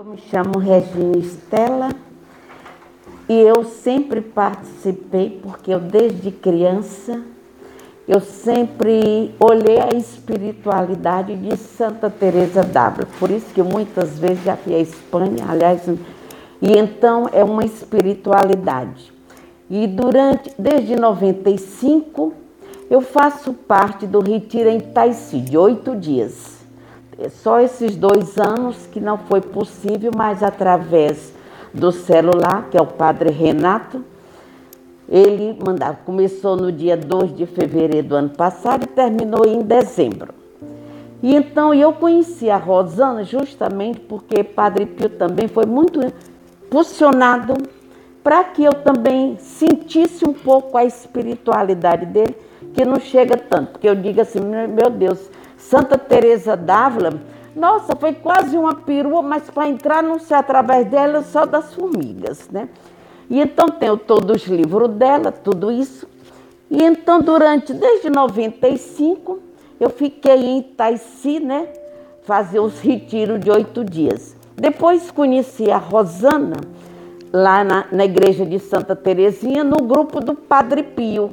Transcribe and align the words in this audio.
Eu 0.00 0.06
me 0.06 0.16
chamo 0.16 0.58
Regina 0.58 1.18
Estela 1.18 1.90
e 3.28 3.38
eu 3.38 3.64
sempre 3.64 4.22
participei, 4.22 5.38
porque 5.42 5.74
eu 5.74 5.78
desde 5.78 6.30
criança, 6.30 7.22
eu 8.08 8.18
sempre 8.18 9.34
olhei 9.38 9.78
a 9.78 9.88
espiritualidade 9.88 11.36
de 11.36 11.54
Santa 11.54 12.08
Teresa 12.08 12.62
d'Ávila. 12.62 13.08
Por 13.18 13.30
isso 13.30 13.52
que 13.52 13.62
muitas 13.62 14.18
vezes 14.18 14.42
já 14.42 14.56
fui 14.56 14.74
à 14.74 14.78
Espanha, 14.78 15.44
aliás, 15.46 15.86
e 15.86 16.72
então 16.78 17.28
é 17.30 17.44
uma 17.44 17.66
espiritualidade. 17.66 19.12
E 19.68 19.86
durante, 19.86 20.50
desde 20.58 20.96
95, 20.96 22.32
eu 22.88 23.02
faço 23.02 23.52
parte 23.52 24.06
do 24.06 24.20
retiro 24.20 24.70
em 24.70 24.80
Taici, 24.80 25.42
de 25.42 25.58
oito 25.58 25.94
dias. 25.94 26.59
Só 27.28 27.60
esses 27.60 27.96
dois 27.96 28.38
anos 28.38 28.86
que 28.86 29.00
não 29.00 29.18
foi 29.18 29.40
possível, 29.40 30.10
mas 30.16 30.42
através 30.42 31.34
do 31.74 31.92
celular, 31.92 32.68
que 32.70 32.78
é 32.78 32.80
o 32.80 32.86
padre 32.86 33.30
Renato, 33.30 34.02
ele 35.08 35.58
mandava, 35.64 35.98
começou 36.06 36.56
no 36.56 36.70
dia 36.70 36.96
2 36.96 37.36
de 37.36 37.44
fevereiro 37.44 38.08
do 38.08 38.16
ano 38.16 38.30
passado 38.30 38.84
e 38.84 38.86
terminou 38.86 39.44
em 39.44 39.60
dezembro. 39.60 40.32
E 41.22 41.34
então 41.34 41.74
eu 41.74 41.92
conheci 41.92 42.48
a 42.48 42.56
Rosana 42.56 43.24
justamente 43.24 44.00
porque 44.00 44.42
Padre 44.42 44.86
Pio 44.86 45.10
também 45.10 45.48
foi 45.48 45.66
muito 45.66 46.00
impulsionado 46.64 47.54
para 48.22 48.44
que 48.44 48.64
eu 48.64 48.72
também 48.72 49.36
sentisse 49.38 50.26
um 50.26 50.32
pouco 50.32 50.76
a 50.76 50.84
espiritualidade 50.84 52.06
dele, 52.06 52.36
que 52.72 52.84
não 52.84 53.00
chega 53.00 53.36
tanto. 53.36 53.72
Porque 53.72 53.88
eu 53.88 53.94
digo 53.94 54.20
assim, 54.20 54.40
meu 54.40 54.88
Deus, 54.90 55.18
Santa 55.60 55.96
Teresa 55.96 56.56
d'Ávila, 56.56 57.20
nossa, 57.54 57.94
foi 57.94 58.14
quase 58.14 58.56
uma 58.56 58.74
perua, 58.74 59.22
mas 59.22 59.50
para 59.50 59.68
entrar 59.68 60.02
não 60.02 60.18
sei 60.18 60.36
através 60.36 60.86
dela 60.88 61.22
só 61.22 61.44
das 61.44 61.74
formigas, 61.74 62.48
né? 62.48 62.68
E 63.28 63.40
então 63.40 63.68
tenho 63.68 63.96
todos 63.96 64.42
os 64.42 64.48
livros 64.48 64.90
dela, 64.90 65.30
tudo 65.30 65.70
isso. 65.70 66.08
E 66.70 66.82
então 66.82 67.20
durante 67.20 67.72
desde 67.72 68.08
95 68.08 69.38
eu 69.78 69.90
fiquei 69.90 70.34
em 70.34 70.58
Itaici, 70.60 71.38
né? 71.40 71.68
Fazer 72.22 72.60
os 72.60 72.80
retiros 72.80 73.40
de 73.40 73.50
oito 73.50 73.84
dias. 73.84 74.36
Depois 74.56 75.10
conheci 75.10 75.70
a 75.70 75.78
Rosana 75.78 76.56
lá 77.32 77.62
na, 77.62 77.86
na 77.90 78.04
igreja 78.04 78.44
de 78.44 78.58
Santa 78.58 78.96
Terezinha 78.96 79.64
no 79.64 79.78
grupo 79.78 80.20
do 80.20 80.34
Padre 80.34 80.82
Pio. 80.82 81.30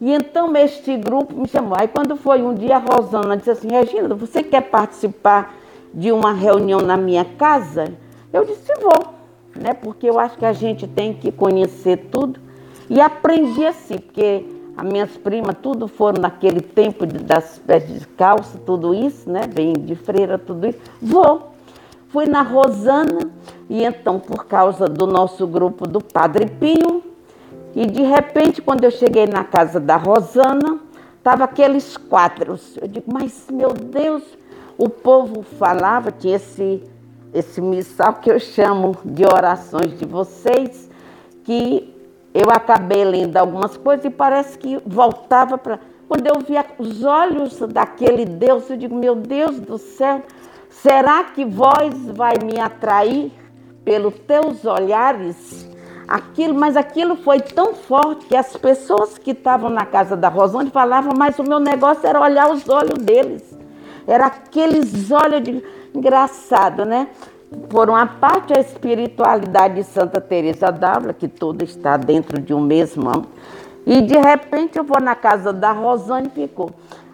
E 0.00 0.12
então 0.12 0.54
este 0.56 0.96
grupo 0.96 1.34
me 1.34 1.48
chamou. 1.48 1.76
Aí 1.78 1.88
quando 1.88 2.16
foi 2.16 2.42
um 2.42 2.54
dia, 2.54 2.76
a 2.76 2.78
Rosana 2.78 3.36
disse 3.36 3.50
assim, 3.50 3.68
Regina, 3.68 4.14
você 4.14 4.42
quer 4.42 4.62
participar 4.62 5.54
de 5.92 6.12
uma 6.12 6.32
reunião 6.32 6.80
na 6.80 6.96
minha 6.96 7.24
casa? 7.24 7.94
Eu 8.32 8.44
disse, 8.44 8.72
vou, 8.80 9.14
né? 9.54 9.72
Porque 9.72 10.08
eu 10.08 10.18
acho 10.18 10.36
que 10.36 10.44
a 10.44 10.52
gente 10.52 10.86
tem 10.86 11.14
que 11.14 11.32
conhecer 11.32 12.08
tudo. 12.10 12.38
E 12.88 13.00
aprendi 13.00 13.64
assim, 13.64 13.98
porque 13.98 14.44
as 14.76 14.84
minhas 14.84 15.16
primas, 15.16 15.56
tudo 15.62 15.88
foram 15.88 16.20
naquele 16.20 16.60
tempo 16.60 17.06
das 17.06 17.58
pés 17.58 17.88
de 17.88 18.06
calça, 18.08 18.58
tudo 18.58 18.92
isso, 18.92 19.30
né? 19.30 19.48
Vem 19.50 19.72
de 19.72 19.94
freira, 19.94 20.36
tudo 20.36 20.66
isso. 20.66 20.78
Vou. 21.00 21.52
Fui 22.08 22.26
na 22.26 22.42
Rosana, 22.42 23.30
e 23.68 23.82
então, 23.82 24.20
por 24.20 24.44
causa 24.44 24.86
do 24.86 25.06
nosso 25.06 25.46
grupo 25.46 25.86
do 25.88 26.00
Padre 26.00 26.46
Pio, 26.46 27.02
e 27.76 27.84
de 27.84 28.00
repente, 28.00 28.62
quando 28.62 28.84
eu 28.84 28.90
cheguei 28.90 29.26
na 29.26 29.44
casa 29.44 29.78
da 29.78 29.98
Rosana, 29.98 30.80
tava 31.22 31.44
aqueles 31.44 31.98
quadros. 31.98 32.74
Eu 32.80 32.88
digo, 32.88 33.04
mas 33.12 33.48
meu 33.52 33.74
Deus, 33.74 34.22
o 34.78 34.88
povo 34.88 35.42
falava, 35.42 36.10
tinha 36.10 36.36
esse, 36.36 36.82
esse 37.34 37.60
missal 37.60 38.14
que 38.14 38.30
eu 38.30 38.40
chamo 38.40 38.96
de 39.04 39.26
orações 39.26 39.98
de 39.98 40.06
vocês, 40.06 40.88
que 41.44 41.94
eu 42.32 42.48
acabei 42.50 43.04
lendo 43.04 43.36
algumas 43.36 43.76
coisas 43.76 44.06
e 44.06 44.10
parece 44.10 44.56
que 44.56 44.80
voltava 44.86 45.58
para. 45.58 45.78
Quando 46.08 46.26
eu 46.28 46.40
via 46.40 46.64
os 46.78 47.04
olhos 47.04 47.58
daquele 47.58 48.24
Deus, 48.24 48.70
eu 48.70 48.78
digo, 48.78 48.94
meu 48.94 49.14
Deus 49.14 49.60
do 49.60 49.76
céu, 49.76 50.22
será 50.70 51.24
que 51.24 51.44
vós 51.44 52.06
vai 52.06 52.38
me 52.42 52.58
atrair 52.58 53.30
pelos 53.84 54.14
teus 54.20 54.64
olhares? 54.64 55.65
Aquilo, 56.08 56.54
mas 56.54 56.76
aquilo 56.76 57.16
foi 57.16 57.40
tão 57.40 57.74
forte 57.74 58.26
que 58.26 58.36
as 58.36 58.56
pessoas 58.56 59.18
que 59.18 59.32
estavam 59.32 59.70
na 59.70 59.84
casa 59.84 60.16
da 60.16 60.28
Rosane 60.28 60.70
falavam, 60.70 61.12
mas 61.16 61.38
o 61.38 61.42
meu 61.42 61.58
negócio 61.58 62.06
era 62.06 62.20
olhar 62.20 62.50
os 62.50 62.68
olhos 62.68 62.98
deles. 62.98 63.56
Era 64.06 64.26
aqueles 64.26 65.10
olhos 65.10 65.42
de 65.42 65.62
engraçado, 65.94 66.84
né? 66.84 67.08
Por 67.68 67.88
uma 67.88 68.06
parte 68.06 68.52
a 68.56 68.60
espiritualidade 68.60 69.74
de 69.74 69.84
Santa 69.84 70.20
Teresa 70.20 70.70
d'Ávila, 70.70 71.12
que 71.12 71.28
tudo 71.28 71.64
está 71.64 71.96
dentro 71.96 72.40
de 72.40 72.52
um 72.52 72.60
mesmo 72.60 73.10
e 73.86 74.02
de 74.02 74.18
repente 74.18 74.76
eu 74.76 74.82
vou 74.82 75.00
na 75.00 75.14
casa 75.14 75.52
da 75.52 75.70
Rosane 75.70 76.26
e 76.26 76.30
ficou. 76.30 76.70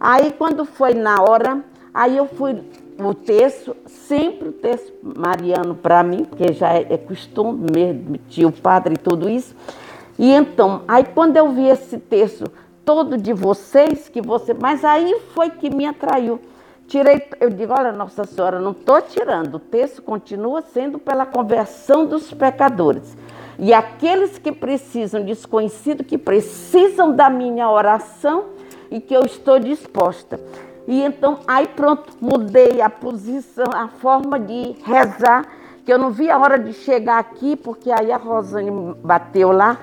Aí 0.00 0.34
quando 0.36 0.64
foi 0.64 0.94
na 0.94 1.22
hora, 1.22 1.64
aí 1.94 2.16
eu 2.16 2.26
fui 2.26 2.60
o 2.98 3.14
texto, 3.14 3.76
sempre 3.86 4.48
o 4.48 4.52
texto 4.52 4.92
mariano 5.02 5.74
para 5.74 6.02
mim, 6.02 6.24
porque 6.24 6.52
já 6.52 6.72
é, 6.72 6.86
é 6.90 6.98
costume 6.98 7.66
mesmo, 7.72 8.18
tio, 8.28 8.50
padre 8.50 8.94
e 8.94 8.98
tudo 8.98 9.28
isso. 9.28 9.54
E 10.18 10.32
então, 10.32 10.82
aí 10.88 11.04
quando 11.04 11.36
eu 11.36 11.52
vi 11.52 11.68
esse 11.68 11.98
texto 11.98 12.50
todo 12.84 13.18
de 13.18 13.32
vocês, 13.32 14.08
que 14.08 14.22
você, 14.22 14.54
mas 14.54 14.84
aí 14.84 15.20
foi 15.34 15.50
que 15.50 15.68
me 15.68 15.84
atraiu. 15.84 16.40
Tirei, 16.86 17.28
eu 17.40 17.50
digo, 17.50 17.74
olha, 17.76 17.90
Nossa 17.90 18.24
Senhora, 18.24 18.60
não 18.60 18.70
estou 18.70 19.02
tirando, 19.02 19.56
o 19.56 19.58
texto 19.58 20.00
continua 20.00 20.62
sendo 20.62 20.98
pela 20.98 21.26
conversão 21.26 22.06
dos 22.06 22.32
pecadores. 22.32 23.16
E 23.58 23.74
aqueles 23.74 24.38
que 24.38 24.52
precisam, 24.52 25.24
desconhecidos, 25.24 26.06
que 26.06 26.16
precisam 26.16 27.14
da 27.14 27.28
minha 27.28 27.68
oração 27.68 28.46
e 28.90 29.00
que 29.00 29.14
eu 29.14 29.24
estou 29.24 29.58
disposta. 29.58 30.38
E 30.86 31.02
então, 31.02 31.40
aí 31.46 31.66
pronto, 31.66 32.12
mudei 32.20 32.80
a 32.80 32.88
posição, 32.88 33.66
a 33.74 33.88
forma 33.88 34.38
de 34.38 34.76
rezar, 34.84 35.44
que 35.84 35.92
eu 35.92 35.98
não 35.98 36.10
vi 36.10 36.30
a 36.30 36.38
hora 36.38 36.58
de 36.58 36.72
chegar 36.72 37.18
aqui, 37.18 37.56
porque 37.56 37.90
aí 37.90 38.12
a 38.12 38.16
Rosane 38.16 38.70
bateu 39.02 39.50
lá, 39.50 39.78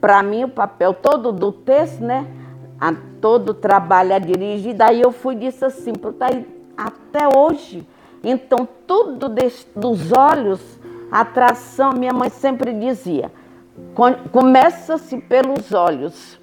para 0.00 0.22
mim, 0.22 0.44
o 0.44 0.48
papel 0.48 0.94
todo 0.94 1.32
do 1.32 1.50
texto, 1.50 2.00
né? 2.00 2.26
A, 2.80 2.94
todo 3.20 3.50
o 3.50 3.54
trabalho 3.54 4.14
a 4.14 4.18
dirigir. 4.18 4.74
Daí 4.74 5.00
eu 5.00 5.12
fui 5.12 5.34
disse 5.34 5.64
assim, 5.64 5.92
daí, 6.18 6.46
até 6.76 7.28
hoje. 7.36 7.86
Então, 8.22 8.68
tudo 8.86 9.28
dos 9.74 10.12
olhos, 10.12 10.60
atração, 11.10 11.92
minha 11.92 12.12
mãe 12.12 12.30
sempre 12.30 12.72
dizia, 12.72 13.32
começa-se 14.30 15.16
pelos 15.18 15.72
olhos. 15.72 16.39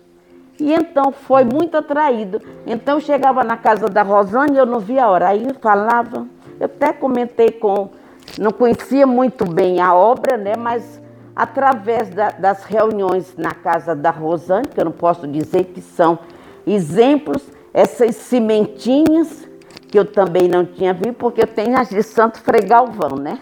E 0.60 0.74
então 0.74 1.12
foi 1.12 1.44
muito 1.44 1.78
atraído. 1.78 2.42
Então 2.66 3.00
chegava 3.00 3.44
na 3.44 3.58
casa 3.58 3.88
da 3.88 4.02
Rosane 4.02 4.56
e 4.56 4.58
eu 4.58 4.66
não 4.66 4.80
via 4.80 5.06
a 5.06 5.10
hora. 5.10 5.30
Aí 5.30 5.46
falava, 5.62 6.28
eu 6.60 6.66
até 6.66 6.92
comentei 6.92 7.52
com, 7.52 7.90
não 8.38 8.52
conhecia 8.52 9.06
muito 9.06 9.46
bem 9.46 9.80
a 9.80 9.94
obra, 9.94 10.36
né? 10.36 10.56
Mas 10.58 11.02
através 11.36 12.10
da, 12.10 12.32
das 12.32 12.64
reuniões 12.64 13.36
na 13.38 13.54
casa 13.54 13.96
da 13.96 14.10
Rosane, 14.10 14.68
que 14.68 14.80
eu 14.80 14.86
não 14.86 14.92
posso 14.92 15.28
dizer 15.28 15.66
que 15.66 15.82
são 15.82 16.18
exemplos, 16.66 17.44
essas 17.74 18.16
cimentinhas, 18.16 19.48
que 19.88 19.98
eu 19.98 20.04
também 20.04 20.48
não 20.48 20.66
tinha 20.66 20.94
visto, 20.94 21.14
porque 21.14 21.42
eu 21.42 21.48
tenho 21.48 21.78
as 21.78 21.90
de 21.90 22.02
Santo 22.02 22.42
Frei 22.42 22.62
Galvão, 22.62 23.18
né? 23.18 23.40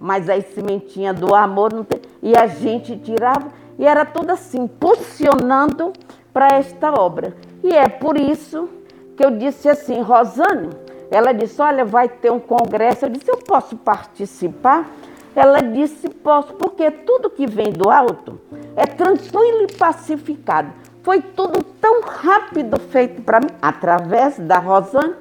Mas 0.00 0.28
as 0.28 0.46
cimentinhas 0.46 1.18
do 1.18 1.34
amor, 1.34 1.72
não 1.72 1.84
tem, 1.84 2.00
e 2.22 2.36
a 2.36 2.46
gente 2.46 2.96
tirava, 2.98 3.48
e 3.78 3.84
era 3.84 4.04
tudo 4.04 4.30
assim, 4.30 4.66
posicionando 4.66 5.92
para 6.32 6.48
esta 6.56 6.92
obra. 6.92 7.34
E 7.62 7.72
é 7.74 7.88
por 7.88 8.16
isso 8.16 8.68
que 9.16 9.24
eu 9.24 9.30
disse 9.30 9.68
assim, 9.68 10.00
Rosane, 10.00 10.70
ela 11.10 11.32
disse, 11.32 11.60
olha, 11.60 11.84
vai 11.84 12.08
ter 12.08 12.32
um 12.32 12.40
congresso. 12.40 13.04
Eu 13.04 13.10
disse, 13.10 13.30
eu 13.30 13.38
posso 13.38 13.76
participar? 13.76 14.88
Ela 15.34 15.60
disse, 15.60 16.08
posso, 16.08 16.54
porque 16.54 16.90
tudo 16.90 17.30
que 17.30 17.46
vem 17.46 17.72
do 17.72 17.90
alto 17.90 18.40
é 18.76 18.86
tranquilo 18.86 19.66
e 19.68 19.72
pacificado. 19.72 20.72
Foi 21.02 21.20
tudo 21.20 21.62
tão 21.80 22.02
rápido 22.02 22.78
feito 22.78 23.22
para 23.22 23.40
mim, 23.40 23.48
através 23.60 24.38
da 24.38 24.58
Rosane. 24.58 25.14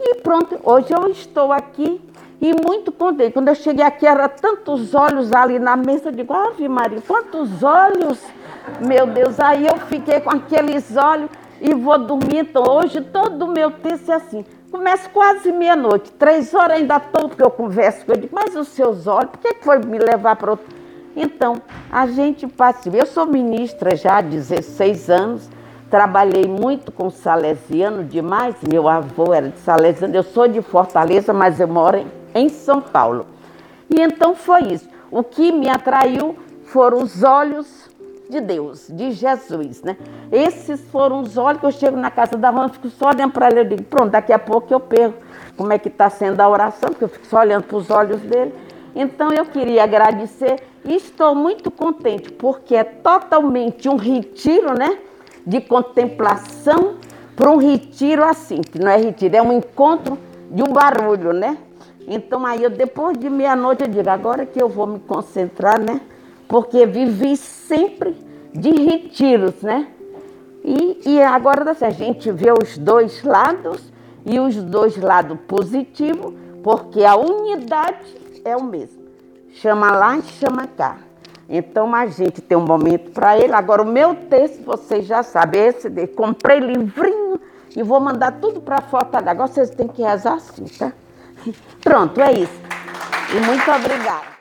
E 0.00 0.14
pronto, 0.16 0.58
hoje 0.62 0.92
eu 0.92 1.08
estou 1.08 1.52
aqui 1.52 2.00
e 2.40 2.52
muito 2.54 2.92
contente. 2.92 3.32
Quando 3.32 3.48
eu 3.48 3.54
cheguei 3.54 3.84
aqui, 3.84 4.06
era 4.06 4.28
tantos 4.28 4.94
olhos 4.94 5.32
ali 5.32 5.58
na 5.58 5.76
mesa. 5.76 6.08
Eu 6.08 6.12
digo, 6.12 6.32
Ave 6.32 6.68
Maria, 6.68 7.02
quantos 7.06 7.62
olhos 7.62 8.22
meu 8.80 9.06
Deus, 9.06 9.38
aí 9.40 9.66
eu 9.66 9.76
fiquei 9.86 10.20
com 10.20 10.30
aqueles 10.30 10.96
olhos 10.96 11.30
e 11.60 11.74
vou 11.74 11.98
dormir. 11.98 12.40
Então, 12.40 12.62
hoje 12.62 13.00
todo 13.00 13.44
o 13.44 13.50
meu 13.50 13.70
texto 13.70 14.10
é 14.10 14.14
assim. 14.14 14.44
Começa 14.70 15.08
quase 15.08 15.50
meia-noite, 15.50 16.12
três 16.12 16.52
horas 16.52 16.76
ainda 16.76 16.96
estou, 16.98 17.28
porque 17.28 17.42
eu 17.42 17.50
converso 17.50 18.04
com 18.04 18.12
ele. 18.12 18.28
Mas 18.30 18.54
os 18.54 18.68
seus 18.68 19.06
olhos, 19.06 19.30
por 19.30 19.38
que 19.38 19.54
foi 19.62 19.78
me 19.78 19.98
levar 19.98 20.36
para 20.36 20.50
outro? 20.52 20.66
Então, 21.16 21.60
a 21.90 22.06
gente 22.06 22.46
participa. 22.46 22.96
Eu 22.96 23.06
sou 23.06 23.26
ministra 23.26 23.96
já 23.96 24.18
há 24.18 24.20
16 24.20 25.10
anos, 25.10 25.50
trabalhei 25.90 26.46
muito 26.46 26.92
com 26.92 27.10
salesiano 27.10 28.04
demais. 28.04 28.54
Meu 28.70 28.88
avô 28.88 29.32
era 29.32 29.48
de 29.48 29.58
salesiano, 29.58 30.14
eu 30.14 30.22
sou 30.22 30.46
de 30.46 30.60
Fortaleza, 30.60 31.32
mas 31.32 31.58
eu 31.58 31.66
moro 31.66 32.06
em 32.34 32.48
São 32.48 32.80
Paulo. 32.80 33.26
E 33.88 34.00
então 34.00 34.34
foi 34.36 34.74
isso. 34.74 34.88
O 35.10 35.24
que 35.24 35.50
me 35.50 35.68
atraiu 35.68 36.36
foram 36.66 36.98
os 36.98 37.22
olhos 37.22 37.87
de 38.28 38.40
Deus, 38.40 38.86
de 38.88 39.12
Jesus, 39.12 39.82
né? 39.82 39.96
Esses 40.30 40.80
foram 40.90 41.20
os 41.22 41.36
olhos 41.38 41.60
que 41.60 41.66
eu 41.66 41.72
chego 41.72 41.96
na 41.96 42.10
casa 42.10 42.36
da 42.36 42.52
mãe, 42.52 42.68
fico 42.68 42.90
só 42.90 43.08
olhando 43.08 43.32
para 43.32 43.48
ele, 43.48 43.60
eu 43.60 43.64
digo, 43.64 43.82
pronto, 43.84 44.10
daqui 44.10 44.32
a 44.32 44.38
pouco 44.38 44.72
eu 44.72 44.80
perco 44.80 45.18
como 45.56 45.72
é 45.72 45.78
que 45.78 45.88
está 45.88 46.10
sendo 46.10 46.40
a 46.40 46.48
oração, 46.48 46.90
porque 46.90 47.04
eu 47.04 47.08
fico 47.08 47.26
só 47.26 47.40
olhando 47.40 47.64
para 47.64 47.76
os 47.76 47.90
olhos 47.90 48.20
dele. 48.20 48.54
Então 48.94 49.32
eu 49.32 49.46
queria 49.46 49.84
agradecer 49.84 50.60
e 50.84 50.94
estou 50.94 51.34
muito 51.34 51.70
contente, 51.70 52.30
porque 52.32 52.74
é 52.74 52.84
totalmente 52.84 53.88
um 53.88 53.96
retiro, 53.96 54.76
né? 54.78 54.98
De 55.46 55.60
contemplação 55.60 56.96
para 57.34 57.50
um 57.50 57.56
retiro 57.56 58.24
assim, 58.24 58.60
que 58.60 58.78
não 58.78 58.90
é 58.90 58.96
retiro, 58.96 59.36
é 59.36 59.42
um 59.42 59.52
encontro 59.52 60.18
de 60.50 60.62
um 60.62 60.72
barulho, 60.72 61.32
né? 61.32 61.56
Então 62.06 62.44
aí 62.44 62.62
eu, 62.62 62.70
depois 62.70 63.16
de 63.16 63.30
meia-noite 63.30 63.84
eu 63.84 63.88
digo, 63.88 64.08
agora 64.10 64.44
que 64.44 64.60
eu 64.60 64.68
vou 64.68 64.86
me 64.86 64.98
concentrar, 64.98 65.78
né? 65.80 66.00
Porque 66.48 66.86
vivi 66.86 67.36
sempre 67.36 68.16
de 68.52 68.70
retiros, 68.70 69.60
né? 69.62 69.88
E, 70.64 71.00
e 71.04 71.22
agora 71.22 71.70
assim, 71.70 71.84
a 71.84 71.90
gente 71.90 72.30
vê 72.32 72.52
os 72.52 72.76
dois 72.76 73.22
lados 73.22 73.92
e 74.24 74.40
os 74.40 74.56
dois 74.56 74.96
lados 74.96 75.38
positivos, 75.46 76.34
porque 76.62 77.04
a 77.04 77.16
unidade 77.16 78.16
é 78.44 78.56
o 78.56 78.64
mesmo. 78.64 78.98
Chama 79.54 79.90
lá 79.90 80.18
e 80.18 80.22
chama 80.22 80.66
cá. 80.66 80.98
Então 81.48 81.94
a 81.94 82.06
gente 82.06 82.42
tem 82.42 82.56
um 82.56 82.66
momento 82.66 83.10
para 83.12 83.38
ele. 83.38 83.54
Agora 83.54 83.82
o 83.82 83.86
meu 83.86 84.14
texto, 84.14 84.62
vocês 84.64 85.06
já 85.06 85.22
sabem, 85.22 85.62
esse 85.62 85.88
de 85.88 86.06
comprei 86.06 86.60
livrinho 86.60 87.40
e 87.74 87.82
vou 87.82 88.00
mandar 88.00 88.32
tudo 88.32 88.60
para 88.60 88.80
Fortaleza. 88.82 89.30
Agora 89.30 89.48
vocês 89.48 89.70
têm 89.70 89.88
que 89.88 90.02
rezar 90.02 90.34
assim, 90.34 90.64
tá? 90.64 90.92
Pronto, 91.82 92.20
é 92.20 92.32
isso. 92.32 92.60
E 93.34 93.46
muito 93.46 93.70
obrigada. 93.70 94.37